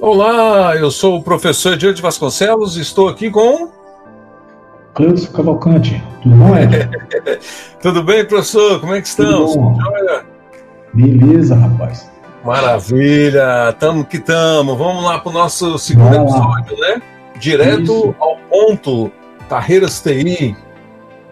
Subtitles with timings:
[0.00, 3.68] Olá, eu sou o professor Diante Vasconcelos e estou aqui com.
[4.94, 6.02] Cleuso Cavalcante.
[6.22, 6.88] Tudo bom, Ed?
[7.80, 8.80] Tudo bem, professor?
[8.80, 9.56] Como é que estamos?
[10.92, 12.10] Beleza, rapaz.
[12.44, 14.74] Maravilha, tamo que tamo.
[14.76, 16.88] Vamos lá para o nosso segundo Vai episódio, lá.
[16.96, 17.02] né?
[17.38, 18.14] Direto Isso.
[18.18, 19.12] ao ponto,
[19.48, 20.56] carreiras TI.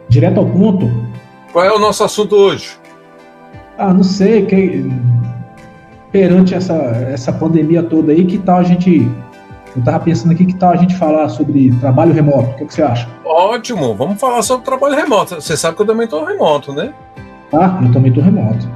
[0.09, 0.89] Direto ao ponto?
[1.53, 2.79] Qual é o nosso assunto hoje?
[3.77, 4.47] Ah, não sei.
[4.47, 4.85] Que
[6.17, 9.07] perante essa, essa pandemia toda aí, que tal a gente.
[9.75, 12.49] Eu estava pensando aqui que tal a gente falar sobre trabalho remoto.
[12.53, 13.07] O que, que, você acha?
[13.23, 15.35] Ótimo, vamos falar sobre trabalho remoto.
[15.35, 16.95] Você sabe que eu também estou remoto, né?
[17.53, 18.67] Ah, eu também estou remoto.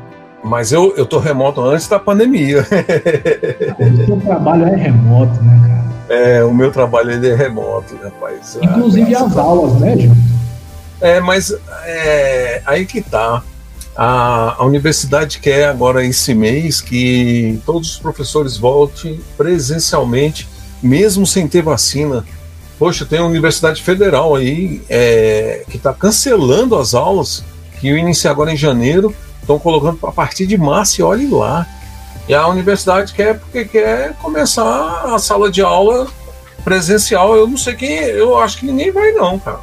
[0.45, 2.61] Mas eu, eu tô remoto antes da pandemia.
[3.81, 6.21] o seu trabalho é remoto, né, cara?
[6.21, 8.59] É, o meu trabalho ele é remoto, rapaz.
[8.61, 10.17] Inclusive ah, as aulas, né, Júlio?
[11.01, 13.43] É, mas é, aí que tá.
[14.03, 20.49] A, a universidade quer agora esse mês que todos os professores voltem presencialmente,
[20.83, 22.25] mesmo sem ter vacina.
[22.79, 27.45] Poxa, tem a Universidade Federal aí é, que está cancelando as aulas
[27.79, 31.67] que iam iniciar agora em janeiro, estão colocando a partir de março e olhe lá.
[32.27, 36.07] E a universidade quer porque quer começar a sala de aula
[36.65, 37.37] presencial.
[37.37, 39.61] Eu não sei quem, eu acho que ninguém vai não, cara.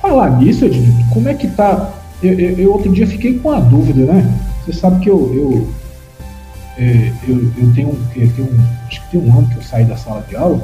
[0.00, 3.60] Falar nisso, Edinho, como é que tá eu, eu, eu, outro dia fiquei com a
[3.60, 4.38] dúvida, né?
[4.64, 5.68] Você sabe que eu, eu,
[6.78, 8.48] é, eu, eu tenho, eu tenho
[8.86, 10.60] acho que tem um ano que eu saí da sala de aula,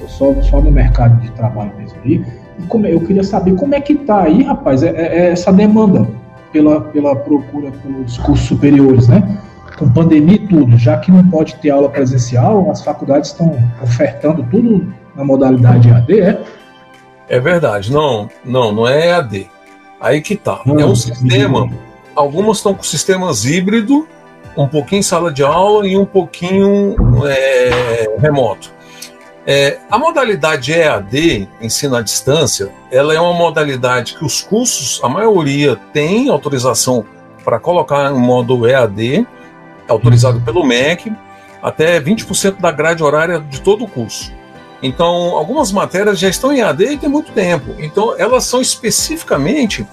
[0.00, 2.24] eu só, só no mercado de trabalho mesmo aí.
[2.58, 5.52] E como, eu queria saber como é que tá aí, rapaz, é, é, é essa
[5.52, 6.06] demanda
[6.52, 9.38] pela, pela procura pelos cursos superiores, né?
[9.78, 14.46] Com pandemia e tudo, já que não pode ter aula presencial, as faculdades estão ofertando
[14.50, 16.42] tudo na modalidade EAD, é?
[17.28, 19.50] É verdade, não, não, não é EAD.
[20.04, 20.60] Aí que tá.
[20.66, 21.66] Hum, é um sistema.
[22.14, 24.06] Algumas estão com sistemas híbrido,
[24.54, 26.94] um pouquinho sala de aula e um pouquinho
[27.26, 28.70] é, remoto.
[29.46, 35.08] É, a modalidade EAD, ensino à distância, ela é uma modalidade que os cursos, a
[35.08, 37.06] maioria tem autorização
[37.42, 39.26] para colocar em modo EAD,
[39.88, 41.10] autorizado pelo MEC,
[41.62, 44.30] até 20% da grade horária de todo o curso.
[44.84, 47.74] Então, algumas matérias já estão em AD e tem muito tempo.
[47.78, 49.86] Então, elas são especificamente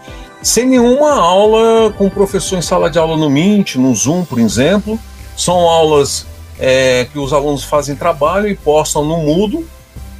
[0.43, 4.37] sem nenhuma aula com o professor em sala de aula no Mint, no Zoom, por
[4.37, 4.99] exemplo.
[5.37, 6.27] São aulas
[6.59, 9.65] é, que os alunos fazem trabalho e postam no Moodle.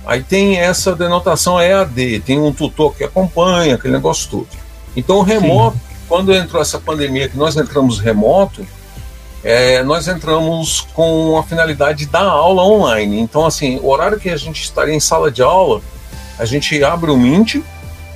[0.06, 4.48] Aí tem essa denotação EAD, tem um tutor que acompanha, aquele negócio todo.
[4.96, 5.96] Então, o remoto, Sim.
[6.08, 8.66] quando entrou essa pandemia, que nós entramos remoto,
[9.44, 13.20] é, nós entramos com a finalidade da aula online.
[13.20, 15.82] Então, assim, o horário que a gente estaria em sala de aula,
[16.38, 17.58] a gente abre o Mint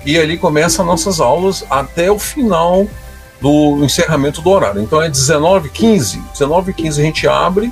[0.05, 2.87] e ali começa nossas aulas até o final
[3.41, 4.81] do encerramento do horário.
[4.81, 6.21] Então é 19h15.
[6.33, 7.71] 19h15 a gente abre,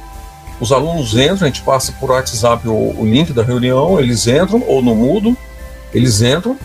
[0.60, 4.64] os alunos entram, a gente passa por WhatsApp o, o link da reunião, eles entram,
[4.68, 5.38] ou no mudo,
[5.94, 6.58] eles entram.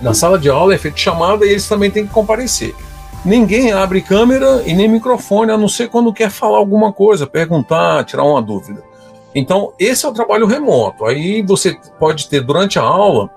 [0.00, 2.74] Na sala de aula é feita chamada e eles também têm que comparecer.
[3.24, 8.04] Ninguém abre câmera e nem microfone, a não ser quando quer falar alguma coisa, perguntar,
[8.04, 8.82] tirar uma dúvida.
[9.34, 11.04] Então, esse é o trabalho remoto.
[11.04, 13.28] Aí você pode ter, durante a aula,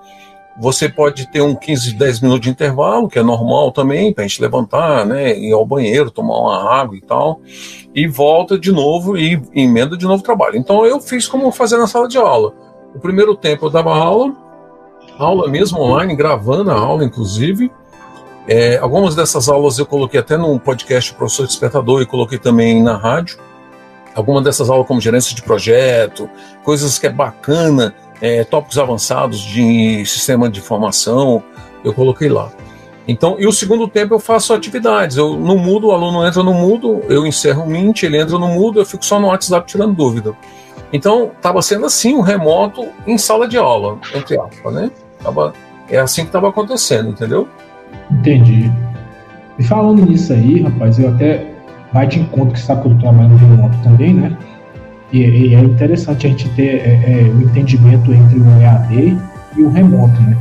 [0.58, 4.26] você pode ter um 15, 10 minutos de intervalo, que é normal também, para a
[4.26, 7.40] gente levantar, né, ir ao banheiro, tomar uma água e tal,
[7.94, 10.56] e volta de novo e emenda de novo o trabalho.
[10.56, 12.54] Então, eu fiz como fazer na sala de aula.
[12.94, 14.32] O primeiro tempo eu dava aula,
[15.18, 17.70] aula mesmo online, gravando a aula, inclusive,
[18.46, 22.96] é, algumas dessas aulas eu coloquei até no podcast Professor Despertador e coloquei também na
[22.96, 23.38] rádio.
[24.14, 26.28] Algumas dessas aulas, como gerência de projeto,
[26.62, 31.42] coisas que é bacana, é, tópicos avançados de sistema de informação,
[31.82, 32.52] eu coloquei lá.
[33.08, 35.16] Então, e o segundo tempo eu faço atividades.
[35.16, 38.48] Eu no mudo, o aluno entra no mudo, eu encerro o Mint, ele entra no
[38.48, 40.34] mudo, eu fico só no WhatsApp tirando dúvida.
[40.92, 44.90] Então, estava sendo assim, um remoto em sala de aula, entre aspas, né?
[45.22, 45.52] Tava,
[45.88, 47.48] é assim que estava acontecendo, entendeu?
[48.10, 48.70] Entendi.
[49.58, 51.46] E falando nisso aí, rapaz, eu até
[51.92, 54.36] vai de encontro que sabe que eu trabalho remoto também, né?
[55.12, 59.16] E, e, é interessante a gente ter é, é, o entendimento entre o EAD
[59.56, 60.36] e o remoto, né?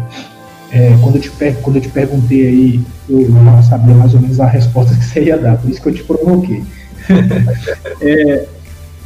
[0.72, 1.30] É, quando, eu te,
[1.62, 5.26] quando eu te perguntei aí, eu não sabia mais ou menos a resposta que você
[5.26, 6.64] ia dar, por isso que eu te provoquei.
[8.02, 8.48] é,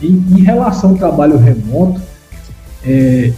[0.02, 2.00] em, em, relação ao trabalho remoto,
[2.86, 3.34] é,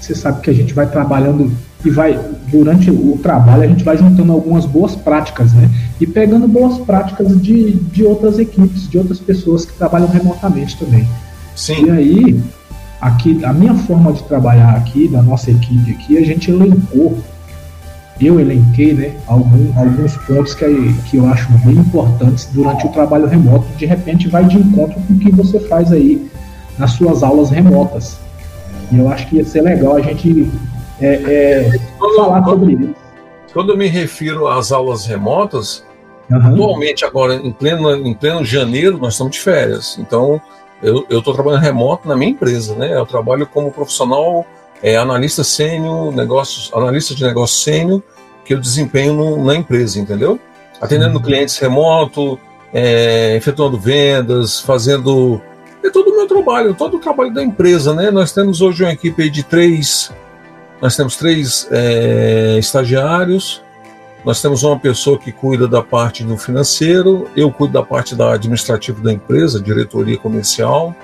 [0.00, 1.50] você sabe que a gente vai trabalhando
[1.84, 2.18] e vai,
[2.50, 5.70] durante o trabalho, a gente vai juntando algumas boas práticas, né?
[6.00, 11.06] E pegando boas práticas de, de outras equipes, de outras pessoas que trabalham remotamente também.
[11.54, 11.86] Sim.
[11.86, 12.42] E aí,
[13.00, 17.18] aqui, a minha forma de trabalhar aqui, da nossa equipe aqui, a gente elencou
[18.20, 20.64] eu elenquei né, algum, alguns pontos que,
[21.06, 23.66] que eu acho bem importantes durante o trabalho remoto.
[23.76, 26.30] De repente, vai de encontro com o que você faz aí
[26.78, 28.16] nas suas aulas remotas.
[28.92, 30.48] E eu acho que ia ser legal a gente
[31.00, 32.94] é, é, quando, falar quando, sobre isso.
[33.52, 35.84] Quando eu me refiro às aulas remotas,
[36.30, 36.38] uhum.
[36.38, 39.96] atualmente, agora, em pleno, em pleno janeiro, nós estamos de férias.
[39.98, 40.40] Então,
[40.82, 42.74] eu estou trabalhando remoto na minha empresa.
[42.74, 42.94] Né?
[42.94, 44.46] Eu trabalho como profissional
[44.82, 48.02] é analista sênior, negócios, analista de negócio sênior
[48.44, 50.38] que eu desempenho no, na empresa, entendeu?
[50.78, 51.22] Atendendo uhum.
[51.22, 52.38] clientes remoto,
[52.72, 55.40] é, efetuando vendas, fazendo
[55.82, 58.10] é todo o meu trabalho, todo o trabalho da empresa, né?
[58.10, 60.12] Nós temos hoje uma equipe de três,
[60.84, 63.62] nós temos três é, estagiários,
[64.22, 68.34] nós temos uma pessoa que cuida da parte do financeiro, eu cuido da parte da
[68.34, 70.94] administrativa da empresa, diretoria comercial,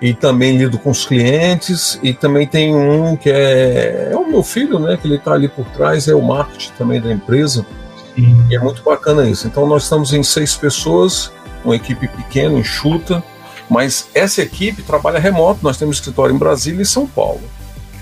[0.00, 4.44] e também lido com os clientes e também tem um que é, é o meu
[4.44, 7.66] filho, né, que ele está ali por trás, é o marketing também da empresa.
[8.14, 8.46] Sim.
[8.48, 9.48] E é muito bacana isso.
[9.48, 11.32] Então nós estamos em seis pessoas,
[11.64, 13.20] uma equipe pequena, enxuta,
[13.68, 15.58] mas essa equipe trabalha remoto.
[15.60, 17.40] Nós temos escritório em Brasília e São Paulo.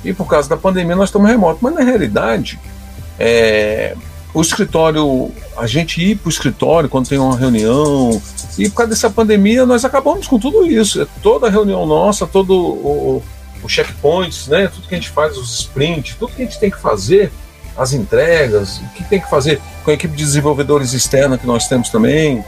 [0.05, 1.58] E por causa da pandemia nós estamos remoto.
[1.61, 2.58] Mas na realidade,
[3.19, 3.94] é,
[4.32, 8.20] o escritório, a gente ir para o escritório quando tem uma reunião,
[8.58, 11.02] e por causa dessa pandemia nós acabamos com tudo isso.
[11.02, 13.23] É toda reunião nossa, todo o,
[13.62, 16.70] o checkpoints, né, tudo que a gente faz, os sprints, tudo que a gente tem
[16.70, 17.31] que fazer,
[17.76, 21.67] as entregas, o que tem que fazer com a equipe de desenvolvedores externa que nós
[21.67, 22.44] temos também.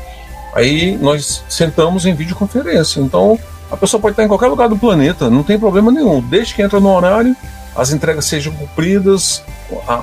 [0.55, 3.01] Aí nós sentamos em videoconferência.
[3.01, 3.39] Então
[3.73, 6.63] a pessoa pode estar em qualquer lugar do planeta, não tem problema nenhum, desde que
[6.63, 7.35] entra no horário,
[7.75, 9.43] as entregas sejam cumpridas,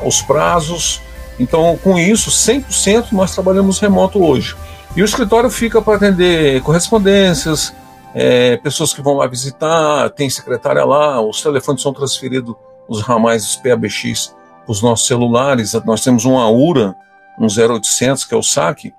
[0.04, 1.00] os prazos,
[1.39, 4.56] então, com isso, 100% nós trabalhamos remoto hoje.
[4.95, 7.74] E o escritório fica para atender correspondências,
[8.13, 12.56] é, pessoas que vão lá visitar, tem secretária lá, os telefones são transferidos,
[12.88, 15.74] os ramais PABX, para os nossos celulares.
[15.86, 16.95] Nós temos um AURA,
[17.39, 18.94] um 0800, que é o saque,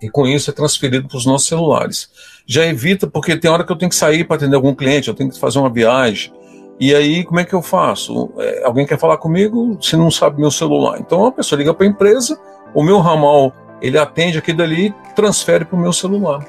[0.00, 2.08] e com isso é transferido para os nossos celulares.
[2.46, 5.14] Já evita, porque tem hora que eu tenho que sair para atender algum cliente, eu
[5.14, 6.32] tenho que fazer uma viagem,
[6.80, 8.32] e aí, como é que eu faço?
[8.38, 10.98] É, alguém quer falar comigo se não sabe meu celular?
[10.98, 12.40] Então a pessoa liga para a empresa,
[12.72, 13.52] o meu ramal
[13.82, 16.42] ele atende aqui dali transfere para o meu celular.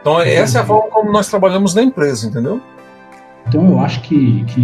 [0.00, 2.60] Então é, essa é a forma como nós trabalhamos na empresa, entendeu?
[3.48, 4.60] Então eu acho que, que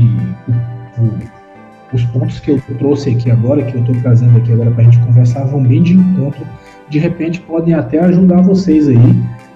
[0.96, 4.82] o, os pontos que eu trouxe aqui agora, que eu estou trazendo aqui agora para
[4.82, 6.46] a gente conversar, vão bem de encontro.
[6.88, 8.96] De repente podem até ajudar vocês aí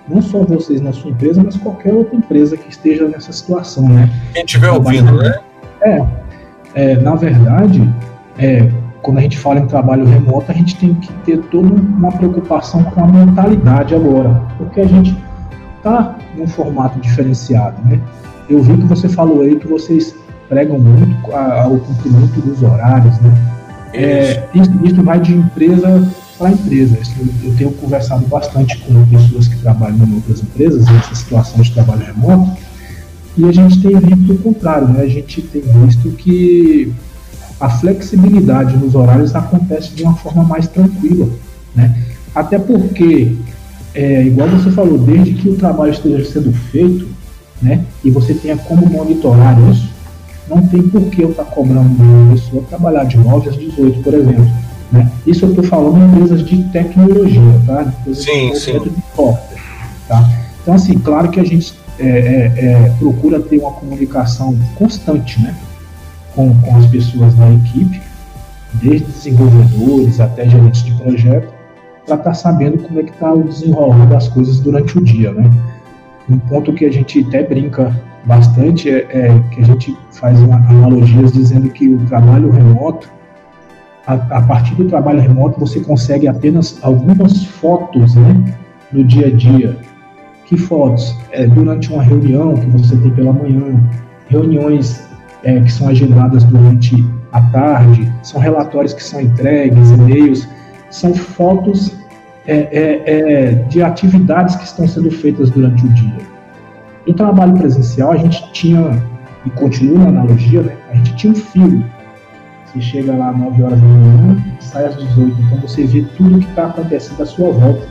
[0.08, 4.10] não só vocês na sua empresa, mas qualquer outra empresa que esteja nessa situação, né?
[4.32, 5.38] Quem estiver ouvindo, né?
[5.80, 6.04] É,
[6.74, 7.88] é, na verdade,
[8.38, 8.68] é,
[9.02, 12.82] quando a gente fala em trabalho remoto, a gente tem que ter toda uma preocupação
[12.84, 15.16] com a mentalidade agora, porque a gente
[15.76, 18.00] está num formato diferenciado, né?
[18.48, 20.14] Eu vi que você falou aí que vocês
[20.48, 23.32] pregam muito ao cumprimento dos horários, né?
[23.94, 26.08] É, isso, isso vai de empresa
[26.42, 26.98] para a empresa.
[27.44, 32.04] Eu tenho conversado bastante com pessoas que trabalham em outras empresas, nessa situação de trabalho
[32.04, 32.50] remoto,
[33.38, 35.02] e a gente tem visto o contrário, né?
[35.02, 36.92] a gente tem visto que
[37.60, 41.28] a flexibilidade nos horários acontece de uma forma mais tranquila.
[41.74, 41.96] Né?
[42.34, 43.36] Até porque,
[43.94, 47.08] é, igual você falou, desde que o trabalho esteja sendo feito,
[47.62, 49.88] né, e você tenha como monitorar isso,
[50.48, 54.02] não tem por que eu estar tá cobrando uma pessoa trabalhar de 9 às 18,
[54.02, 54.71] por exemplo.
[54.92, 55.10] Né?
[55.26, 57.82] Isso eu estou falando em empresas de tecnologia, tá?
[57.82, 58.78] Empresas sim, de sim.
[58.78, 59.62] De software,
[60.06, 60.30] tá?
[60.60, 65.54] Então, assim, claro que a gente é, é, é, procura ter uma comunicação constante né?
[66.34, 68.02] com, com as pessoas da equipe,
[68.74, 71.52] desde desenvolvedores até gerentes de projeto,
[72.04, 75.32] para estar tá sabendo como é que está o desenrolar das coisas durante o dia.
[75.32, 75.50] Né?
[76.28, 77.94] Um ponto que a gente até brinca
[78.24, 83.08] bastante é, é que a gente faz uma, analogias dizendo que o trabalho remoto
[84.06, 88.56] a, a, partir do trabalho remoto, você consegue apenas algumas fotos né,
[88.90, 89.76] do dia a dia.
[90.46, 91.16] Que fotos?
[91.30, 93.80] É, durante uma reunião que você tem pela manhã,
[94.28, 95.02] reuniões
[95.44, 100.48] é, que são agendadas durante a tarde, são relatórios que são entregues, e-mails,
[100.90, 101.96] são fotos
[102.46, 106.32] é, é, é de atividades que estão sendo feitas durante o dia.
[107.06, 109.02] No trabalho presencial, a gente tinha,
[109.44, 110.76] e continua na analogia, né?
[110.90, 111.84] A gente tinha um fio.
[112.72, 115.40] Você chega lá às 9 horas da manhã e sai às 18.
[115.40, 117.86] Então você vê tudo o que está acontecendo à sua volta.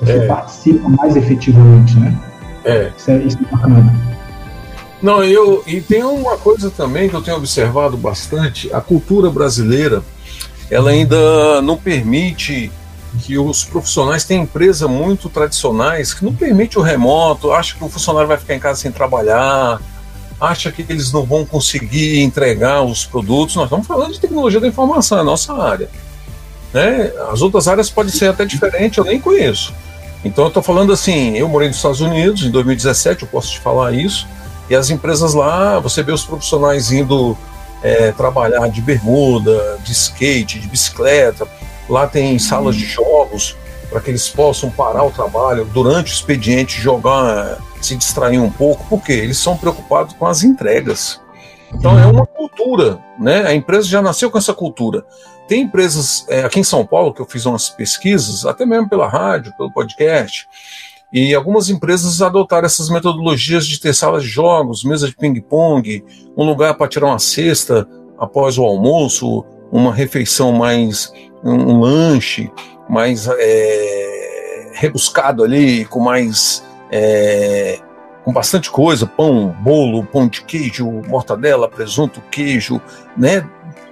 [0.00, 0.26] Você é.
[0.26, 2.16] participa mais efetivamente, né?
[2.64, 2.92] É.
[2.96, 4.08] Isso é, isso é bacana.
[5.02, 10.02] Não, eu e tem uma coisa também que eu tenho observado bastante, a cultura brasileira,
[10.70, 12.70] ela ainda não permite
[13.22, 17.88] que os profissionais têm empresas muito tradicionais que não permite o remoto, acha que o
[17.88, 19.80] funcionário vai ficar em casa sem trabalhar,
[20.40, 23.56] acha que eles não vão conseguir entregar os produtos.
[23.56, 25.88] Nós estamos falando de tecnologia da informação, é a nossa área.
[26.72, 27.12] Né?
[27.30, 29.74] As outras áreas podem ser até diferentes, eu nem conheço.
[30.24, 33.60] Então eu estou falando assim, eu morei nos Estados Unidos em 2017, eu posso te
[33.60, 34.26] falar isso,
[34.68, 37.36] e as empresas lá, você vê os profissionais indo
[37.82, 41.46] é, trabalhar de bermuda, de skate, de bicicleta,
[41.88, 43.56] Lá tem salas de jogos
[43.88, 48.84] para que eles possam parar o trabalho durante o expediente, jogar, se distrair um pouco,
[48.88, 51.20] porque eles são preocupados com as entregas.
[51.72, 53.46] Então é uma cultura, né?
[53.46, 55.04] A empresa já nasceu com essa cultura.
[55.46, 59.08] Tem empresas é, aqui em São Paulo que eu fiz umas pesquisas, até mesmo pela
[59.08, 60.46] rádio, pelo podcast,
[61.12, 66.04] e algumas empresas adotaram essas metodologias de ter salas de jogos, mesa de ping-pong,
[66.36, 72.50] um lugar para tirar uma cesta após o almoço, uma refeição mais um, um lanche
[72.88, 77.78] mais é, rebuscado ali, com mais é,
[78.24, 82.80] com bastante coisa, pão, bolo, pão de queijo, mortadela, presunto, queijo,
[83.16, 83.48] né?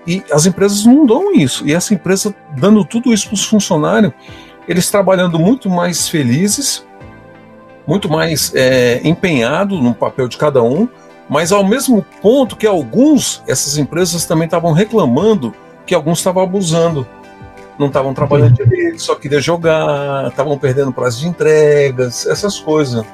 [0.07, 1.67] E as empresas não dão isso.
[1.67, 4.13] E essa empresa dando tudo isso para os funcionários,
[4.69, 6.87] eles trabalhando muito mais felizes,
[7.87, 9.01] muito mais é,
[9.69, 10.89] no papel de cada um,
[11.29, 17.07] mas ao mesmo ponto que alguns, essas empresas também estavam reclamando que alguns estavam abusando.
[17.79, 23.05] Não estavam trabalhando direito, só queria jogar, estavam perdendo prazo de entregas, essas coisas.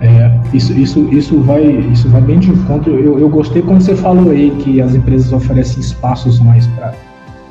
[0.00, 2.98] É, isso, isso, isso, vai, isso vai bem de encontro.
[2.98, 6.92] Eu, eu gostei quando você falou aí que as empresas oferecem espaços mais para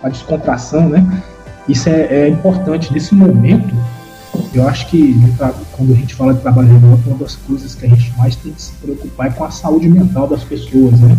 [0.10, 1.24] descontração, né?
[1.68, 3.74] Isso é, é, importante nesse momento.
[4.54, 5.16] Eu acho que
[5.72, 8.52] quando a gente fala de trabalho remoto, uma das coisas que a gente mais tem
[8.52, 11.18] que se preocupar é com a saúde mental das pessoas, né?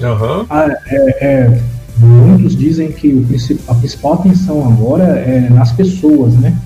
[0.00, 0.46] Uhum.
[0.88, 1.62] É, é
[1.98, 3.26] Muitos dizem que o,
[3.68, 6.56] a principal atenção agora é nas pessoas, né?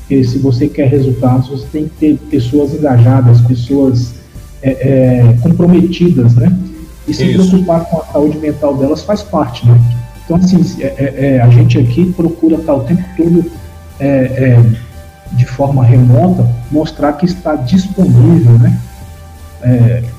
[0.00, 4.14] Porque se você quer resultados, você tem que ter pessoas engajadas, pessoas
[4.62, 6.56] é, é, comprometidas, né?
[7.08, 7.48] E se Isso.
[7.48, 9.80] preocupar com a saúde mental delas faz parte, né?
[10.24, 13.50] Então, assim, é, é, é a gente aqui procura estar o tempo todo
[13.98, 14.58] é,
[15.32, 18.80] de forma remota, mostrar que está disponível, né?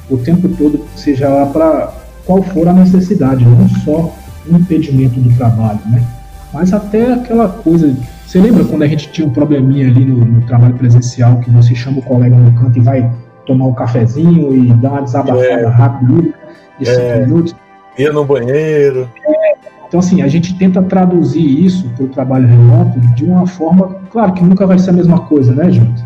[0.10, 1.94] o tempo todo, seja lá para
[2.26, 4.12] qual for a necessidade, não só
[4.50, 6.04] impedimento do trabalho, né?
[6.54, 7.96] Mas até aquela coisa.
[8.26, 11.76] Você lembra quando a gente tinha um probleminha ali no, no trabalho presencial que você
[11.76, 13.12] chama o colega no canto e vai
[13.46, 15.66] tomar um cafezinho e dar uma desabafada é.
[15.68, 16.34] rápida
[16.80, 17.20] de cinco é.
[17.26, 17.56] minutos?
[17.98, 19.10] Ir no banheiro.
[19.26, 19.56] É.
[19.88, 24.34] Então, assim, a gente tenta traduzir isso para o trabalho remoto de uma forma, claro
[24.34, 26.04] que nunca vai ser a mesma coisa, né, gente?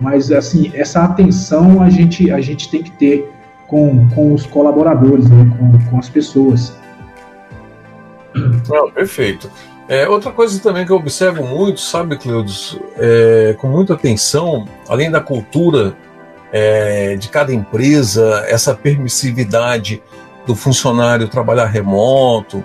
[0.00, 3.32] Mas, assim, essa atenção a gente, a gente tem que ter
[3.66, 6.72] com, com os colaboradores, né, com, com as pessoas.
[8.68, 9.50] Não, perfeito.
[9.88, 15.10] É, outra coisa também que eu observo muito, sabe, Cleudes, é, com muita atenção, além
[15.10, 15.96] da cultura
[16.52, 20.02] é, de cada empresa, essa permissividade
[20.46, 22.64] do funcionário trabalhar remoto,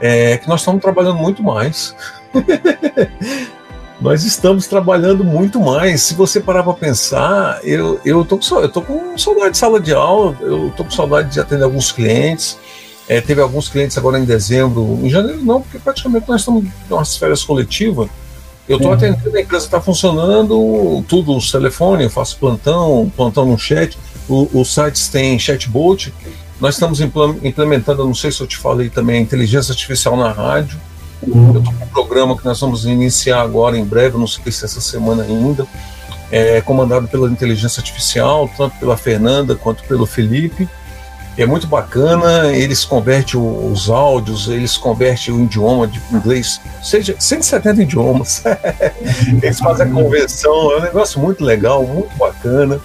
[0.00, 1.94] é que nós estamos trabalhando muito mais.
[4.00, 6.02] nós estamos trabalhando muito mais.
[6.02, 9.80] Se você parar para pensar, eu, eu, tô com, eu tô com saudade de sala
[9.80, 12.58] de aula, eu tô com saudade de atender alguns clientes.
[13.08, 16.72] É, teve alguns clientes agora em dezembro, em janeiro não, porque praticamente nós estamos em
[16.92, 18.08] umas férias coletivas.
[18.66, 23.58] Eu estou atendendo, a empresa está funcionando, tudo, os telefones, eu faço plantão, plantão no
[23.58, 26.14] chat, o, os sites têm chatbot.
[26.58, 30.80] Nós estamos implementando, não sei se eu te falei também, inteligência artificial na rádio.
[31.22, 31.54] Uhum.
[31.54, 34.64] Eu estou com um programa que nós vamos iniciar agora em breve, não sei se
[34.64, 35.66] essa semana ainda,
[36.30, 40.66] é comandado pela inteligência artificial, tanto pela Fernanda quanto pelo Felipe
[41.36, 47.82] é muito bacana, eles convertem os áudios, eles convertem o idioma de inglês, seja 170
[47.82, 48.44] idiomas.
[49.42, 52.80] eles fazem a conversão, é um negócio muito legal, muito bacana.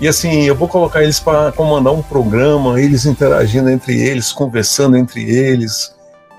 [0.00, 4.96] E assim, eu vou colocar eles para comandar um programa, eles interagindo entre eles, conversando
[4.96, 5.94] entre eles.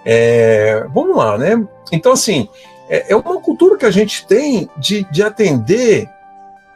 [0.06, 1.66] É, vamos lá, né?
[1.92, 2.48] Então, assim,
[2.88, 6.08] é, é uma cultura que a gente tem de, de atender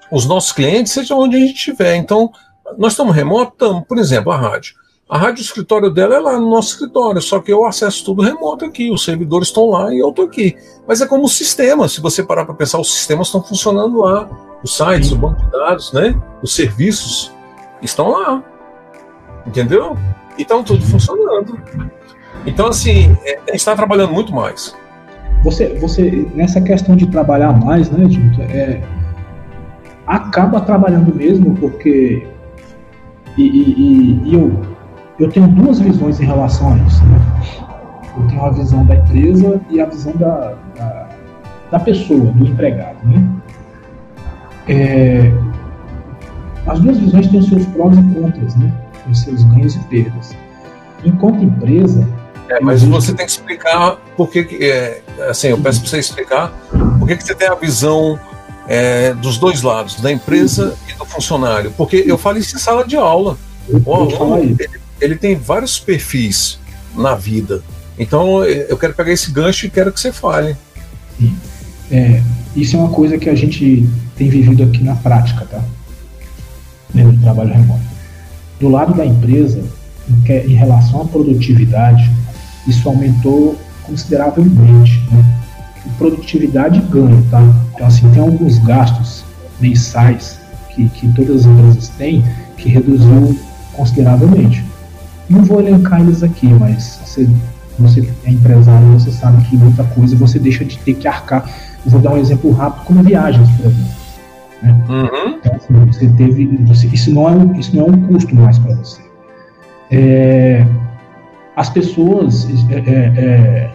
[0.09, 1.95] os nossos clientes, seja onde a gente estiver.
[1.95, 2.31] Então,
[2.77, 3.53] nós estamos remoto?
[3.53, 3.83] Estamos.
[3.87, 4.75] Por exemplo, a rádio.
[5.09, 8.63] A rádio escritório dela é lá no nosso escritório, só que eu acesso tudo remoto
[8.63, 10.55] aqui, os servidores estão lá e eu estou aqui.
[10.87, 14.29] Mas é como o sistema, se você parar para pensar, os sistemas estão funcionando lá.
[14.63, 16.15] Os sites, o banco de dados, né?
[16.43, 17.31] Os serviços
[17.81, 18.43] estão lá.
[19.47, 19.97] Entendeu?
[20.37, 21.59] E estão tudo funcionando.
[22.45, 24.75] Então, assim, é, a gente está trabalhando muito mais.
[25.43, 28.81] Você, você, nessa questão de trabalhar mais, né, Edito, é,
[30.05, 32.27] acaba trabalhando mesmo, porque.
[33.39, 34.61] E, e, e, eu,
[35.17, 37.01] eu tenho duas visões em relação a isso.
[37.05, 37.19] Né?
[38.17, 41.09] Eu tenho a visão da empresa e a visão da, da,
[41.71, 42.97] da pessoa, do empregado.
[43.05, 43.25] Né?
[44.67, 45.31] É,
[46.67, 48.71] as duas visões têm os seus prós e contras, né?
[49.09, 50.35] Os seus ganhos e perdas.
[51.05, 52.05] Enquanto empresa.
[52.49, 54.45] É, mas você tem que explicar por que.
[54.61, 56.51] É, assim, eu peço para você explicar
[56.99, 58.19] por que, que você tem a visão
[58.67, 61.71] é, dos dois lados, da empresa e do funcionário.
[61.77, 63.37] Porque eu falo isso em sala de aula.
[63.85, 66.59] O aluno, ele, ele tem vários perfis
[66.95, 67.61] na vida.
[67.97, 70.55] Então eu quero pegar esse gancho e quero que você fale.
[71.91, 72.21] É,
[72.55, 75.63] isso é uma coisa que a gente tem vivido aqui na prática, tá?
[76.93, 77.81] No trabalho remoto.
[78.59, 79.63] Do lado da empresa,
[80.27, 82.09] em, relação à produtividade,
[82.67, 85.01] isso aumentou consideravelmente.
[85.11, 85.39] Né?
[85.97, 87.41] Produtividade e ganho, tá?
[87.73, 89.23] Então, assim, tem alguns gastos
[89.59, 92.23] mensais que, que todas as empresas têm
[92.57, 93.37] que reduziu
[93.73, 94.63] consideravelmente.
[95.29, 97.27] Não vou elencar eles aqui, mas você
[97.79, 101.49] você é empresário, você sabe que muita coisa você deixa de ter que arcar.
[101.85, 103.99] Eu vou dar um exemplo rápido, como viagens, por exemplo.
[104.61, 104.85] Né?
[104.89, 105.37] Uhum.
[105.39, 108.59] Então, assim, você teve, você, isso, não é um, isso não é um custo mais
[108.59, 109.01] para você.
[109.89, 110.65] É,
[111.55, 113.71] as pessoas, é, é, é,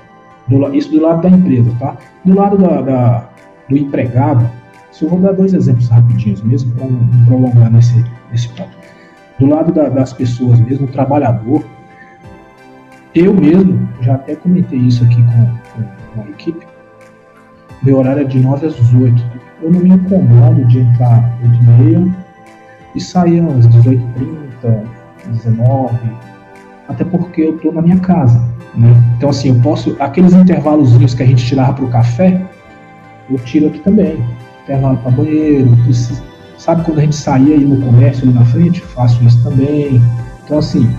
[0.49, 1.97] do, isso do lado da empresa, tá?
[2.25, 3.29] Do lado da, da,
[3.69, 4.49] do empregado,
[5.01, 8.77] eu vou dar dois exemplos rapidinhos mesmo, para não prolongar nesse, nesse ponto.
[9.39, 11.65] Do lado da, das pessoas mesmo, o trabalhador,
[13.15, 16.67] eu mesmo, já até comentei isso aqui com, com, com a equipe,
[17.83, 19.25] meu horário é de 9 às 18.
[19.63, 22.17] Eu não me incomodo de entrar 8 e meia
[22.95, 24.85] e sair às 18h30,
[25.26, 25.99] 19
[26.89, 28.41] até porque eu estou na minha casa.
[28.76, 28.89] Né?
[29.17, 29.97] Então, assim, eu posso.
[30.00, 32.41] Aqueles intervalozinhos que a gente tirava para o café,
[33.30, 34.25] eu tiro aqui também.
[34.65, 36.23] Intervalo para banheiro, preciso,
[36.58, 38.80] sabe quando a gente saía aí no comércio ali na frente?
[38.80, 40.02] Faço isso também.
[40.45, 40.91] Então, assim,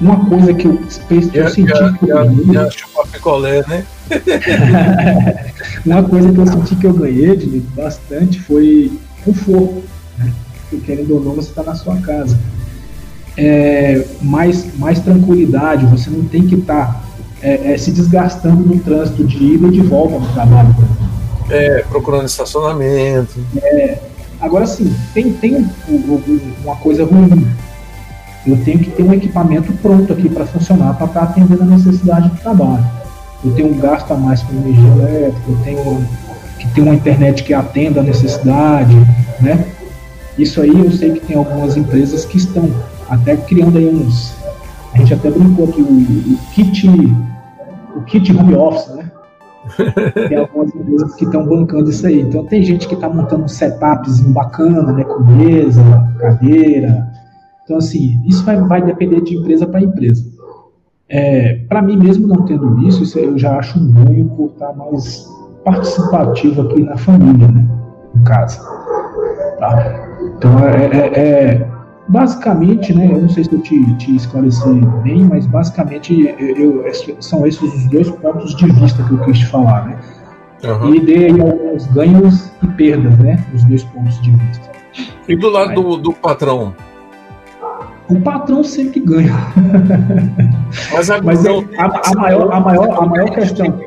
[0.00, 2.52] uma coisa que eu, que eu senti que eu ganhei.
[2.54, 2.68] Já
[3.12, 3.84] picolé, né?
[5.86, 8.90] uma coisa que eu senti que eu ganhei de bastante foi
[9.24, 9.84] conforto.
[10.18, 10.32] Né?
[10.70, 12.38] Porque querendo ou não, você está na sua casa.
[13.36, 17.00] É, mais, mais tranquilidade, você não tem que estar tá,
[17.42, 20.74] é, é, se desgastando no trânsito de ida e de volta no trabalho.
[21.48, 23.40] É, procurando estacionamento.
[23.62, 23.98] É,
[24.40, 25.66] agora sim, tem, tem
[26.62, 27.46] uma coisa ruim
[28.46, 31.66] eu tenho que ter um equipamento pronto aqui para funcionar, para estar tá atendendo a
[31.66, 32.84] necessidade do trabalho.
[33.44, 36.08] Eu tenho um gasto a mais com energia elétrica, eu tenho
[36.58, 38.94] que ter uma internet que atenda a necessidade,
[39.40, 39.64] né?
[40.36, 42.68] Isso aí eu sei que tem algumas empresas que estão
[43.12, 44.36] até criando aí uns.
[44.94, 46.88] A gente até brincou aqui, o, o kit,
[47.96, 49.10] o kit home office, né?
[50.28, 52.20] tem algumas empresas que estão bancando isso aí.
[52.20, 55.04] Então tem gente que está montando um setupzinho bacana, né?
[55.04, 55.82] Com mesa,
[56.18, 57.10] cadeira,
[57.64, 60.24] então, assim, isso vai, vai depender de empresa para empresa.
[61.08, 64.72] É, para mim mesmo, não tendo isso, isso eu já acho um ganho por estar
[64.72, 65.26] mais
[65.64, 67.66] participativo aqui na família, né?
[68.14, 68.60] No caso.
[69.58, 70.08] Tá?
[70.36, 71.71] Então, é, é, é,
[72.08, 73.10] basicamente, né?
[73.10, 77.62] Eu não sei se eu te, te esclareci bem, mas basicamente eu, eu, são esses
[77.62, 79.98] os dois pontos de vista que eu quis te falar, né?
[80.64, 80.94] Uhum.
[80.94, 83.44] E dei alguns ganhos e perdas, né?
[83.54, 84.70] Os dois pontos de vista.
[85.28, 86.74] E do lado do, do patrão,
[88.08, 89.32] o patrão sempre ganha.
[90.92, 93.80] Mas, a, Mas é, a, a, maior, a, maior, a maior questão.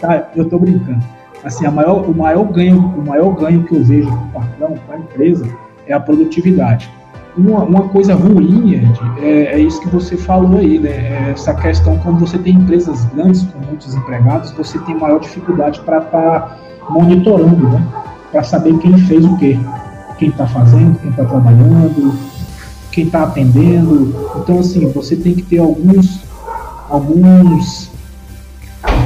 [0.00, 1.02] Tá, eu estou brincando.
[1.44, 4.74] Assim, a maior, o, maior ganho, o maior ganho que eu vejo para o patrão,
[4.86, 5.48] para a empresa,
[5.86, 6.88] é a produtividade.
[7.36, 8.74] Uma, uma coisa ruim,
[9.18, 10.90] é, é, isso que você falou aí, né?
[10.90, 15.80] É essa questão, quando você tem empresas grandes com muitos empregados, você tem maior dificuldade
[15.80, 16.58] para estar tá
[16.90, 17.86] monitorando, né?
[18.30, 19.58] Para saber quem fez o quê,
[20.18, 22.18] quem está fazendo, quem está trabalhando,
[22.90, 24.14] quem está atendendo.
[24.36, 26.24] Então, assim, você tem que ter alguns,
[26.90, 27.90] alguns,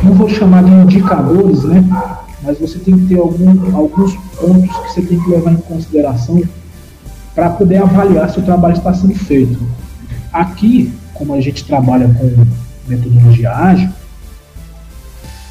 [0.03, 1.85] não vou chamar de indicadores, né?
[2.43, 6.43] Mas você tem que ter algum, alguns pontos que você tem que levar em consideração
[7.37, 9.63] para poder avaliar se o trabalho está sendo feito.
[10.33, 12.47] Aqui, como a gente trabalha com
[12.89, 13.91] metodologia ágil,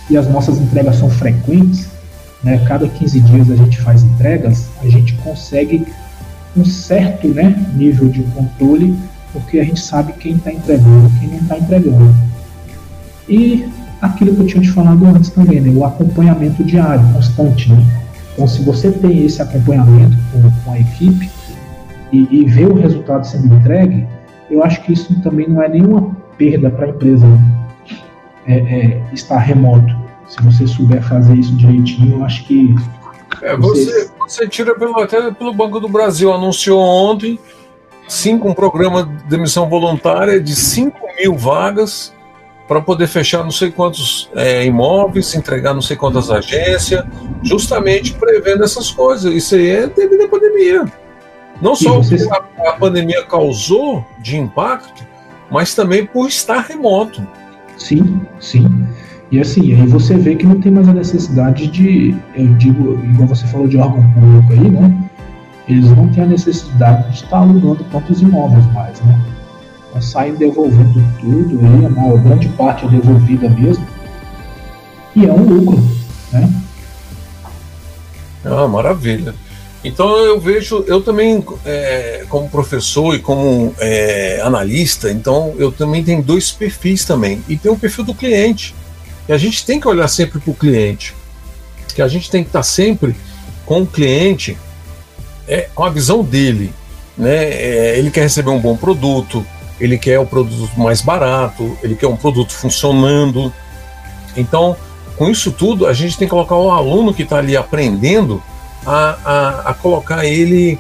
[0.10, 1.88] e as nossas entregas são frequentes,
[2.43, 2.63] né?
[2.67, 5.86] cada 15 dias a gente faz entregas, a gente consegue
[6.58, 8.98] um certo né, nível de controle,
[9.32, 12.15] porque a gente sabe quem está entregando quem não está entregando.
[13.28, 13.67] E
[14.02, 17.71] aquilo que eu tinha te falado antes também, né, o acompanhamento diário, constante.
[17.71, 17.86] Né?
[18.34, 21.30] Então, se você tem esse acompanhamento com, com a equipe
[22.15, 24.08] e, e vê o resultado sendo entregue,
[24.49, 27.39] eu acho que isso também não é nenhuma perda para a empresa né?
[28.47, 29.95] é, é, estar remoto.
[30.28, 32.73] Se você souber fazer isso direitinho, eu acho que.
[33.41, 37.39] É, você, você tira pelo, até pelo Banco do Brasil, anunciou ontem
[38.08, 42.13] cinco, um programa de demissão voluntária de 5 mil vagas
[42.67, 47.04] para poder fechar não sei quantos é, imóveis, entregar não sei quantas agências,
[47.43, 49.32] justamente prevendo essas coisas.
[49.34, 50.86] Isso aí é devido à pandemia.
[51.61, 55.05] Não só o que a, a pandemia causou de impacto,
[55.49, 57.25] mas também por estar remoto.
[57.77, 58.87] Sim, sim.
[59.31, 63.27] E assim, aí você vê que não tem mais a necessidade de, eu digo, igual
[63.27, 65.09] você falou de órgão público aí, né?
[65.67, 69.25] Eles não têm a necessidade de estar alugando tantos imóveis mais, né?
[69.89, 73.85] Então, saem devolvendo tudo aí, a maior grande parte é devolvida mesmo.
[75.15, 75.83] E é um lucro,
[76.31, 76.53] né?
[78.43, 79.33] Ah, maravilha.
[79.86, 86.04] Então eu vejo, eu também, é, como professor e como é, analista, então eu também
[86.04, 87.43] tenho dois perfis também.
[87.48, 88.74] E tem o perfil do cliente.
[89.30, 91.13] E a gente tem que olhar sempre para o cliente.
[91.93, 93.15] Que a gente tem que estar sempre
[93.63, 94.58] com o cliente,
[95.48, 96.74] é, com a visão dele.
[97.15, 97.45] Né?
[97.52, 99.45] É, ele quer receber um bom produto,
[99.80, 103.54] ele quer o produto mais barato, ele quer um produto funcionando.
[104.36, 104.76] Então,
[105.15, 108.41] com isso tudo, a gente tem que colocar o aluno que está ali aprendendo
[108.86, 110.80] a, a, a colocar ele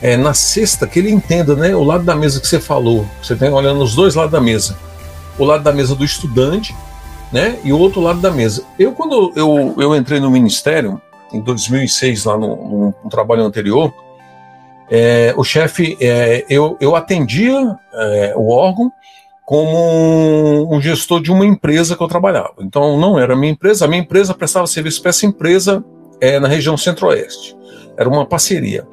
[0.00, 3.06] é, na cesta, que ele entenda né, o lado da mesa que você falou.
[3.22, 4.76] Você tem olhando os dois lados da mesa.
[5.38, 6.74] O lado da mesa do estudante
[7.32, 8.64] né, e o outro lado da mesa.
[8.78, 11.00] Eu, quando eu, eu entrei no ministério,
[11.32, 13.92] em 2006, lá no, no trabalho anterior,
[14.90, 18.92] é, o chefe, é, eu, eu atendia é, o órgão
[19.44, 22.54] como um, gestor de uma empresa que eu trabalhava.
[22.60, 25.84] Então não era minha empresa, a minha empresa prestava serviço para essa empresa
[26.22, 27.56] é, na região centro-oeste.
[27.98, 28.86] Era uma parceria.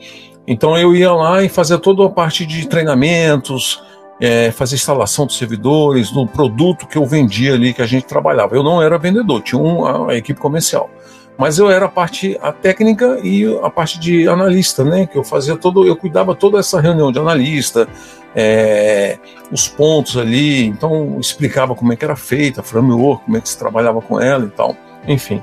[0.47, 3.81] Então eu ia lá e fazia toda a parte de treinamentos,
[4.19, 8.55] é, fazer instalação dos servidores, no produto que eu vendia ali, que a gente trabalhava.
[8.55, 10.89] Eu não era vendedor, tinha uma, equipe comercial
[11.37, 15.07] mas eu era a parte a técnica e a parte de analista, né?
[15.07, 17.87] Que eu fazia todo, eu cuidava toda essa reunião de analista,
[18.35, 19.17] é,
[19.49, 23.47] os pontos ali, então explicava como é que era feita a framework, como é que
[23.47, 24.75] se trabalhava com ela e tal,
[25.07, 25.41] enfim.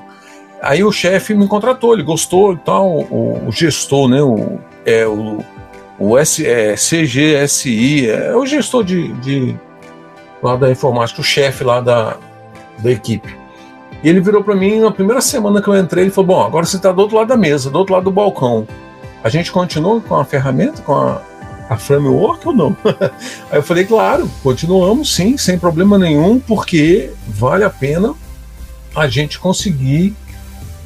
[0.67, 4.21] Aí o chefe me contratou, ele gostou e tal, o, o gestor, né?
[4.21, 5.39] O, é, o,
[5.97, 9.57] o S, é, CGSI, é o gestor de, de
[10.43, 12.17] lá da informática, o chefe lá da,
[12.79, 13.33] da equipe.
[14.03, 16.67] E ele virou para mim na primeira semana que eu entrei, ele falou: "Bom, agora
[16.67, 18.67] você está do outro lado da mesa, do outro lado do balcão.
[19.23, 21.23] A gente continua com a ferramenta, com a,
[21.71, 22.77] a framework ou não?"
[23.53, 28.15] Aí eu falei: "Claro, continuamos sim, sem problema nenhum, porque vale a pena
[28.97, 30.13] a gente conseguir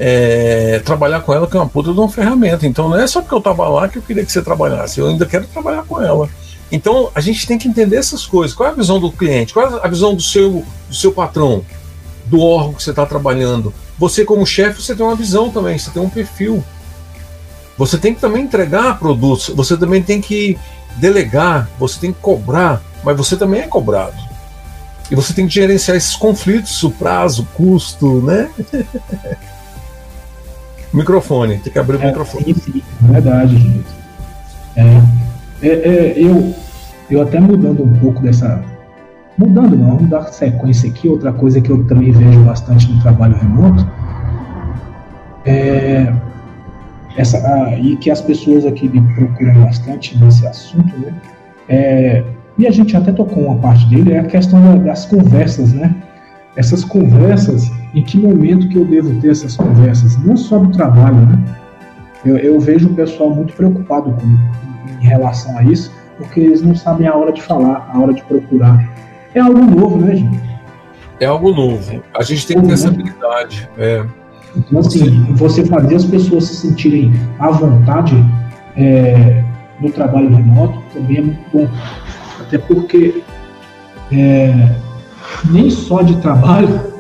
[0.03, 2.67] é, trabalhar com ela, que é uma puta de uma ferramenta.
[2.67, 5.09] Então não é só porque eu estava lá que eu queria que você trabalhasse, eu
[5.09, 6.29] ainda quero trabalhar com ela.
[6.73, 8.57] Então a gente tem que entender essas coisas.
[8.57, 9.53] Qual é a visão do cliente?
[9.53, 11.63] Qual é a visão do seu, do seu patrão?
[12.31, 13.75] do órgão que você está trabalhando.
[13.99, 16.65] Você, como chefe, você tem uma visão também, você tem um perfil.
[17.77, 20.57] Você tem que também entregar produtos, você também tem que
[20.97, 24.17] delegar, você tem que cobrar, mas você também é cobrado.
[25.11, 28.49] E você tem que gerenciar esses conflitos, o prazo, o custo, né?
[30.93, 32.45] microfone, tem que abrir o é, microfone.
[32.45, 33.87] Sim, sim, verdade, gente.
[34.77, 35.03] É,
[35.63, 36.55] é, é, eu,
[37.11, 38.63] eu até mudando um pouco dessa,
[39.41, 41.09] Mudando, não, vamos dar sequência aqui.
[41.09, 43.87] Outra coisa que eu também vejo bastante no trabalho remoto
[45.47, 46.13] é
[47.17, 51.15] essa, ah, e que as pessoas aqui me procuram bastante nesse assunto, né?
[51.71, 52.25] É,
[52.59, 55.95] e a gente até tocou uma parte dele, é a questão da, das conversas, né?
[56.57, 60.17] Essas conversas, em que momento que eu devo ter essas conversas?
[60.25, 61.39] Não só do trabalho, né?
[62.25, 66.75] Eu, eu vejo o pessoal muito preocupado com, em relação a isso, porque eles não
[66.75, 68.87] sabem a hora de falar, a hora de procurar
[69.35, 70.41] é algo novo, né, gente?
[71.21, 72.03] É algo novo.
[72.15, 73.69] A gente tem que ter essa habilidade.
[73.79, 74.05] É.
[74.57, 78.15] Então, assim, você fazer as pessoas se sentirem à vontade
[78.77, 79.45] é,
[79.81, 81.69] no trabalho remoto também é muito bom.
[82.41, 83.23] Até porque
[84.11, 84.75] é,
[85.45, 86.91] nem só de trabalho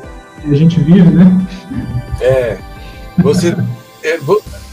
[0.44, 1.46] a gente vive, né?
[2.20, 2.58] É.
[3.18, 3.54] Você.
[4.02, 4.18] é,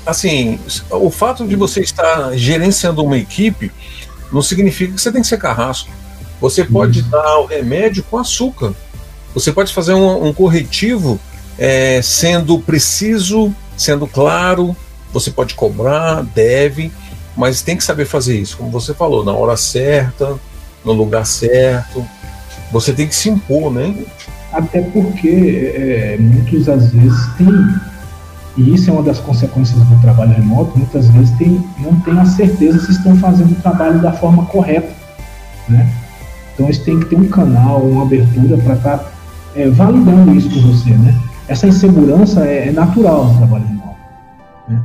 [0.06, 3.72] assim, o fato de você estar gerenciando uma equipe
[4.32, 5.90] não significa que você tem que ser carrasco.
[6.40, 7.10] Você pode uhum.
[7.10, 8.74] dar o remédio com açúcar.
[9.34, 11.20] Você pode fazer um, um corretivo
[11.58, 14.76] é, sendo preciso, sendo claro.
[15.12, 16.92] Você pode cobrar, deve,
[17.36, 20.38] mas tem que saber fazer isso, como você falou, na hora certa,
[20.84, 22.06] no lugar certo.
[22.72, 23.96] Você tem que se impor, né?
[24.52, 27.48] Até porque é, muitas às vezes tem
[28.58, 32.26] e isso é uma das consequências do trabalho remoto, muitas vezes tem, não tem a
[32.26, 34.92] certeza se estão fazendo o trabalho da forma correta.
[35.70, 35.88] Né?
[36.54, 39.12] Então eles têm que ter um canal, uma abertura para estar tá,
[39.56, 40.90] é, validando isso com você.
[40.90, 41.16] Né?
[41.48, 43.98] Essa insegurança é, é natural no trabalho remoto.
[44.68, 44.82] Né?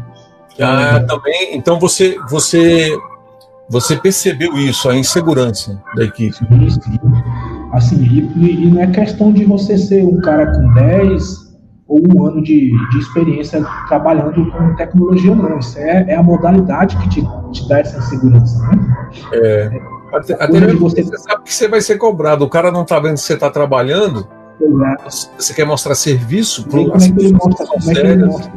[0.60, 1.56] Ah, também.
[1.56, 2.94] Então você, você,
[3.70, 6.36] você percebeu isso, a insegurança da equipe.
[6.36, 7.00] Sim, sim.
[7.72, 7.96] Assim,
[8.36, 11.52] e, e não é questão de você ser um cara com 10
[11.88, 15.58] ou um ano de, de experiência trabalhando com tecnologia, não.
[15.58, 19.08] Isso é, é a modalidade que te, te dá essa insegurança, né?
[19.32, 19.80] É.
[20.12, 21.02] Até, até você...
[21.02, 22.44] você sabe que você vai ser cobrado.
[22.44, 24.28] O cara não está vendo que você está trabalhando.
[24.60, 25.30] Exato.
[25.38, 28.52] Você quer mostrar serviço para como, é que ele mostra, como, é que ele mostra,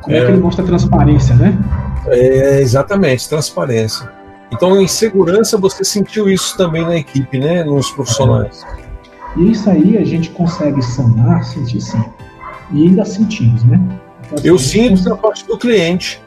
[0.00, 0.18] como é.
[0.18, 1.58] é que ele mostra transparência, né?
[2.06, 4.15] É, exatamente, transparência.
[4.52, 7.64] Então, em segurança, você sentiu isso também na equipe, né?
[7.64, 8.64] Nos profissionais.
[9.36, 12.04] E isso aí a gente consegue sanar, sentir sim
[12.72, 13.80] e ainda sentimos, né?
[14.24, 16.22] Então, assim, Eu sinto na parte do cliente,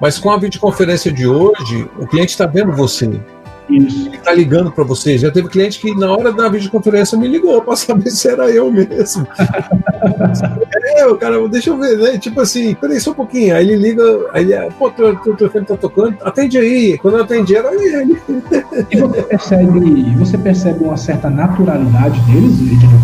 [0.00, 3.20] mas com a videoconferência de hoje, o cliente está vendo você.
[3.68, 4.08] Isso.
[4.08, 5.16] Ele está ligando para você.
[5.16, 8.70] Já teve cliente que na hora da videoconferência me ligou para saber se era eu
[8.70, 9.26] mesmo.
[10.96, 12.18] é, o cara, deixa eu ver, né?
[12.18, 13.54] Tipo assim, peraí só um pouquinho.
[13.54, 16.98] Aí ele liga, aí ele, pô, teu telefone tá tocando, atende aí.
[16.98, 18.20] Quando eu atendi, era ele.
[18.90, 22.54] e você percebe, você percebe uma certa naturalidade deles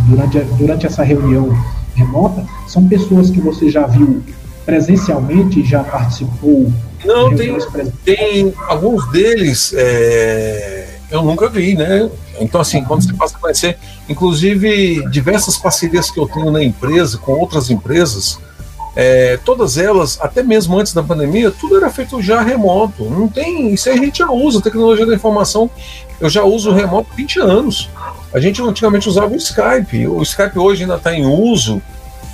[0.09, 1.49] durante, durante essa reunião
[1.95, 4.23] remota, são pessoas que você já viu
[4.65, 6.73] presencialmente, já participou?
[7.05, 7.57] Não, tem,
[8.05, 12.09] tem alguns deles é, eu nunca vi, né?
[12.39, 13.77] Então, assim, quando você passa a conhecer,
[14.09, 18.39] inclusive diversas parcerias que eu tenho na empresa, com outras empresas,
[18.95, 23.05] é, todas elas, até mesmo antes da pandemia, tudo era feito já remoto.
[23.05, 23.75] Não tem.
[23.75, 25.69] Isso aí a gente já usa, tecnologia da informação.
[26.21, 27.91] Eu já uso remoto há 20 anos.
[28.33, 30.07] A gente antigamente usava o Skype.
[30.07, 31.83] O Skype hoje ainda está em uso,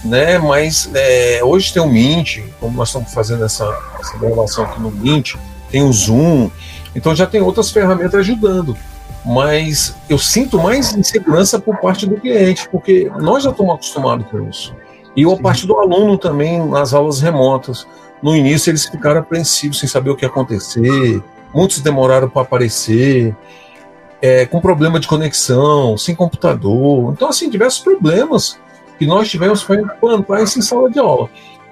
[0.04, 0.38] né?
[0.38, 3.64] Mas é, hoje tem o Mint, como nós estamos fazendo essa,
[4.00, 5.34] essa gravação aqui no Mint,
[5.70, 6.50] tem o Zoom.
[6.94, 8.76] Então já tem outras ferramentas ajudando.
[9.24, 14.48] Mas eu sinto mais insegurança por parte do cliente, porque nós já estamos acostumados com
[14.48, 14.74] isso.
[15.16, 17.86] E a parte do aluno também nas aulas remotas.
[18.22, 23.34] No início eles ficaram apreensivos sem saber o que ia acontecer, muitos demoraram para aparecer
[24.20, 27.12] é, com problema de conexão, sem computador.
[27.12, 28.58] Então, assim, diversos problemas
[28.98, 31.28] que nós tivemos para implantar isso em sala de aula.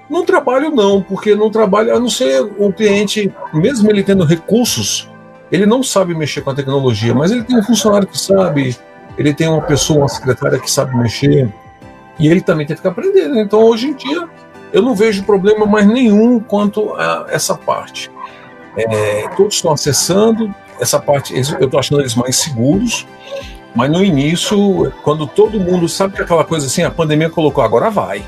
[0.09, 5.09] No trabalho, não, porque no trabalho, a não ser o cliente, mesmo ele tendo recursos,
[5.51, 8.77] ele não sabe mexer com a tecnologia, mas ele tem um funcionário que sabe,
[9.17, 11.51] ele tem uma pessoa, uma secretária que sabe mexer,
[12.19, 13.39] e ele também tem que ficar aprendendo.
[13.39, 14.27] Então, hoje em dia,
[14.71, 18.11] eu não vejo problema mais nenhum quanto a essa parte.
[18.77, 23.07] É, todos estão acessando, essa parte, eu estou achando eles mais seguros,
[23.75, 27.91] mas no início, quando todo mundo sabe que aquela coisa assim, a pandemia colocou, agora
[27.91, 28.25] vai,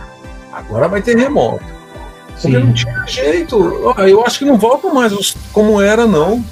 [0.51, 1.63] agora vai ter remoto.
[2.33, 2.63] Porque Sim.
[2.63, 3.55] não tinha jeito.
[3.97, 6.43] Eu acho que não volta mais como era, não.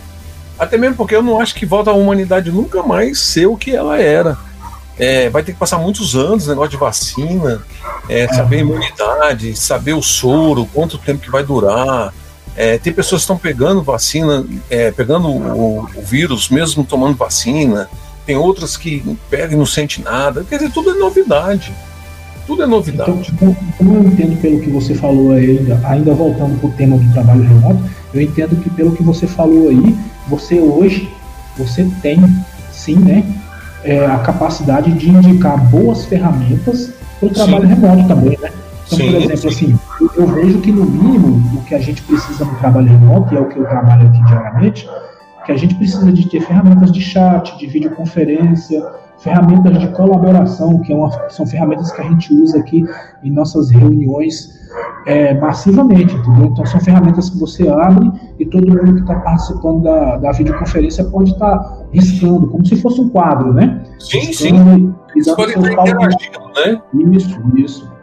[0.58, 3.76] Até mesmo porque eu não acho que volta a humanidade nunca mais ser o que
[3.76, 4.38] ela era.
[4.98, 7.62] É, vai ter que passar muitos anos, negócio de vacina,
[8.08, 12.14] é, saber a imunidade, saber o soro, quanto tempo que vai durar,
[12.56, 17.90] é, tem pessoas que estão pegando vacina, é, pegando o, o, vírus, mesmo tomando vacina.
[18.26, 20.44] Tem outras que pegam e não sente nada.
[20.44, 21.72] Quer dizer, tudo é novidade.
[22.48, 23.12] Tudo é novidade.
[23.12, 26.98] Então, tipo, como eu entendo pelo que você falou aí, ainda voltando para o tema
[26.98, 27.84] do trabalho remoto,
[28.14, 29.96] eu entendo que pelo que você falou aí,
[30.28, 31.10] você hoje,
[31.58, 32.20] você tem
[32.72, 33.24] sim, né,
[33.84, 38.52] é, a capacidade de indicar boas ferramentas para o trabalho remoto também, né?
[38.86, 39.48] Então, sim, por exemplo, sim.
[39.48, 39.80] assim,
[40.16, 43.42] eu vejo que no mínimo o que a gente precisa no trabalho remoto, e é
[43.42, 44.90] o que eu trabalho aqui diariamente,
[45.46, 48.84] que a gente precisa de ter ferramentas de chat, de videoconferência,
[49.20, 52.86] ferramentas de colaboração, que é uma, são ferramentas que a gente usa aqui
[53.24, 54.56] em nossas reuniões
[55.06, 56.46] é, massivamente, entendeu?
[56.46, 61.04] Então são ferramentas que você abre e todo mundo que está participando da, da videoconferência
[61.06, 63.84] pode estar tá riscando, como se fosse um quadro, né?
[64.00, 64.94] Sim, sim.
[65.36, 66.82] Pode estar interagindo, né?
[67.14, 67.96] Isso, isso.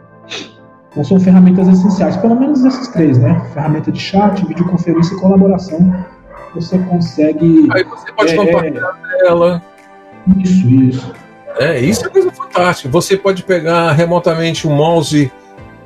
[0.91, 3.41] Então são ferramentas essenciais, pelo menos esses três, né?
[3.53, 5.93] Ferramenta de chat, videoconferência e colaboração.
[6.55, 7.67] Você consegue.
[7.71, 9.61] Aí você pode é, compartilhar ela.
[10.37, 11.13] Isso, isso.
[11.57, 12.89] É, isso é coisa fantástica.
[12.89, 15.31] Você pode pegar remotamente o mouse,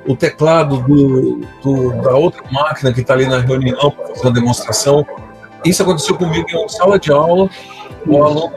[0.08, 4.34] o teclado do, do da outra máquina que está ali na reunião para fazer uma
[4.34, 5.06] demonstração.
[5.65, 7.49] Isso aconteceu comigo em sala de aula.
[8.06, 8.53] O aluno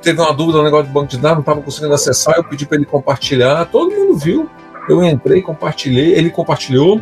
[0.00, 2.64] teve uma dúvida no negócio de banco de dados, não estava conseguindo acessar, eu pedi
[2.64, 4.48] para ele compartilhar, todo mundo viu.
[4.88, 7.00] Eu entrei, compartilhei, ele compartilhou,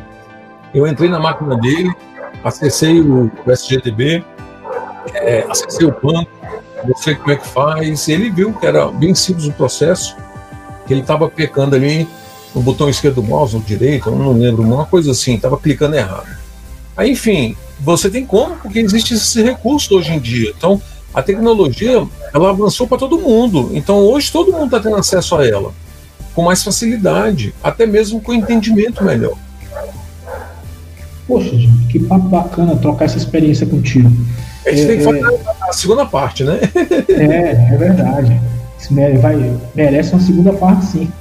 [0.74, 1.94] eu entrei na máquina dele,
[2.42, 4.24] acessei o, o SGTB,
[5.12, 6.30] é, acessei o banco,
[6.84, 8.08] mostrei como é que faz.
[8.08, 10.16] Ele viu que era bem simples o processo,
[10.86, 12.08] que ele estava pecando ali
[12.54, 15.96] no botão esquerdo do mouse ou direito, eu não lembro, uma coisa assim, estava clicando
[15.96, 16.28] errado.
[16.96, 20.52] Aí, enfim, você tem como, porque existe esse recurso hoje em dia.
[20.56, 20.80] Então,
[21.12, 23.70] a tecnologia, ela avançou para todo mundo.
[23.72, 25.72] Então, hoje todo mundo está tendo acesso a ela
[26.34, 29.36] com mais facilidade, até mesmo com entendimento melhor.
[31.26, 34.10] Poxa, gente, que papo bacana trocar essa experiência contigo.
[34.66, 35.68] A gente é, tem que fazer é...
[35.68, 36.60] a segunda parte, né?
[37.08, 38.40] é, é verdade.
[39.20, 41.12] Vai, merece uma segunda parte, sim.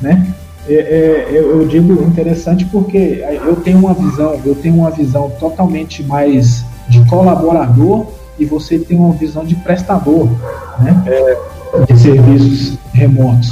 [0.00, 0.26] Né?
[0.68, 5.30] É, é, eu, eu, digo interessante porque eu tenho uma visão, eu tenho uma visão
[5.38, 8.06] totalmente mais de colaborador
[8.38, 10.28] e você tem uma visão de prestador,
[10.78, 11.02] né?
[11.06, 11.36] É.
[11.92, 13.50] De serviços remotos.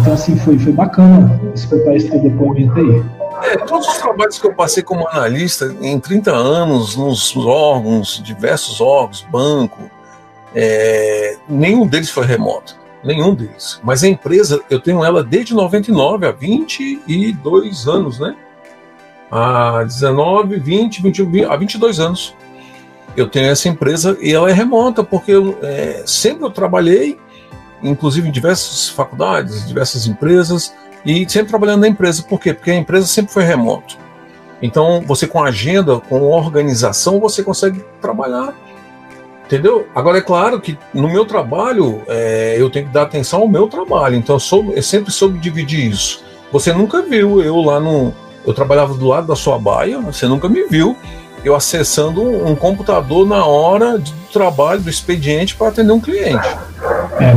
[0.00, 3.02] Então, assim, foi, foi bacana escutar esse teu depoimento aí.
[3.42, 8.80] É, todos os trabalhos que eu passei como analista em 30 anos, nos órgãos, diversos
[8.80, 9.90] órgãos, banco,
[10.54, 12.76] é, nenhum deles foi remoto.
[13.04, 13.80] Nenhum deles.
[13.82, 18.36] Mas a empresa, eu tenho ela desde 99, há 22 anos, né?
[19.30, 22.34] Há 19, 20, 21, 20, há 22 anos.
[23.16, 27.18] Eu tenho essa empresa e ela é remota, porque eu, é, sempre eu trabalhei
[27.82, 30.74] inclusive em diversas faculdades, diversas empresas,
[31.08, 32.22] e sempre trabalhando na empresa.
[32.22, 32.52] Por quê?
[32.52, 33.96] Porque a empresa sempre foi remoto.
[34.60, 38.52] Então, você com agenda, com organização, você consegue trabalhar.
[39.46, 39.86] Entendeu?
[39.94, 43.66] Agora, é claro que no meu trabalho, é, eu tenho que dar atenção ao meu
[43.68, 44.16] trabalho.
[44.16, 46.22] Então, eu, sou, eu sempre soube dividir isso.
[46.52, 48.12] Você nunca viu eu lá no.
[48.46, 50.94] Eu trabalhava do lado da sua baia, você nunca me viu
[51.44, 56.48] eu acessando um, um computador na hora do trabalho, do expediente, para atender um cliente.
[57.20, 57.32] É,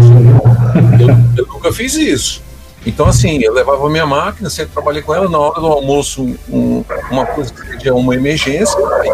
[0.99, 2.41] eu, eu, nunca fiz isso.
[2.85, 6.83] Então, assim, eu levava minha máquina, sempre trabalhei com ela, na hora do almoço, um,
[7.11, 9.09] uma coisa que seria uma emergência, aí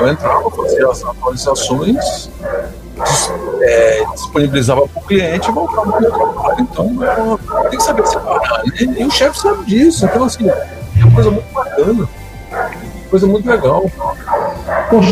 [0.00, 2.30] eu entrava, fazia as atualizações,
[3.62, 6.60] é, disponibilizava para o cliente e voltava para o meu trabalho.
[6.60, 7.38] Então,
[7.70, 8.72] tem que saber separar, né?
[8.98, 10.04] E o chefe sabe disso.
[10.04, 12.08] Então, assim, é uma coisa muito bacana,
[13.08, 13.90] coisa muito legal.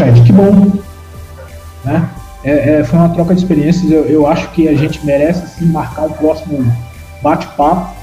[0.09, 0.73] Ed, que bom.
[1.85, 2.11] Né?
[2.45, 3.90] É, é, foi uma troca de experiências.
[3.90, 6.73] Eu, eu, acho que a gente merece sim marcar um próximo
[7.23, 7.95] bate-papo.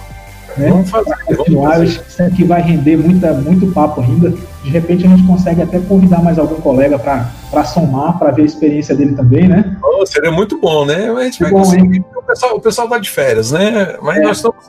[0.57, 0.69] Né?
[0.69, 1.15] Vamos fazer.
[1.25, 1.77] Continuar.
[1.77, 2.23] Vamos fazer.
[2.23, 4.29] Aqui vai render muita, muito papo ainda.
[4.63, 8.45] De repente a gente consegue até convidar mais algum colega para somar, para ver a
[8.45, 9.77] experiência dele também, né?
[9.83, 11.09] Oh, seria muito bom, né?
[11.09, 12.03] A gente vai bom, conseguir.
[12.15, 13.97] O pessoal, o pessoal tá de férias, né?
[14.01, 14.21] Mas é.
[14.21, 14.63] nós estamos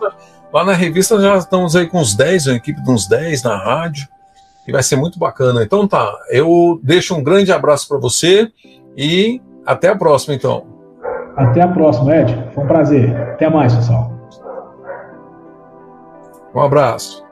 [0.53, 3.57] lá na revista, já estamos aí com uns 10, uma equipe de uns 10 na
[3.57, 4.09] rádio,
[4.67, 5.63] e vai ser muito bacana.
[5.63, 8.49] Então tá, eu deixo um grande abraço para você
[8.97, 10.65] e até a próxima, então.
[11.37, 12.51] Até a próxima, Ed.
[12.55, 13.17] Foi um prazer.
[13.17, 14.14] Até mais, pessoal.
[16.55, 17.24] Um abraço.